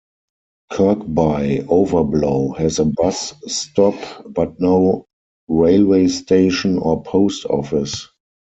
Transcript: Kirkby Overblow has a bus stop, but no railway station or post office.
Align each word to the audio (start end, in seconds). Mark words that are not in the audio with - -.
Kirkby 0.71 1.61
Overblow 1.67 2.57
has 2.57 2.79
a 2.79 2.85
bus 2.85 3.35
stop, 3.45 3.93
but 4.33 4.59
no 4.59 5.05
railway 5.47 6.07
station 6.07 6.79
or 6.79 7.03
post 7.03 7.45
office. 7.45 8.07